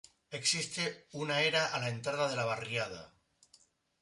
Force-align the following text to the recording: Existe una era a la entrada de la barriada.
Existe 0.37 0.85
una 1.25 1.37
era 1.51 1.67
a 1.67 1.79
la 1.83 1.89
entrada 1.93 2.27
de 2.27 2.35
la 2.35 2.45
barriada. 2.53 3.05